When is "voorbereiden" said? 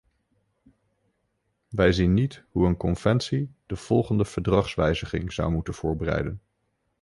5.73-6.41